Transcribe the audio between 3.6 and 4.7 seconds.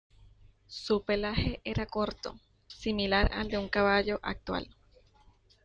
caballo actual.